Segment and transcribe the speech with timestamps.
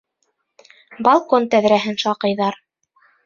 [1.09, 2.59] Балкон тәҙрәһен шаҡыйҙар.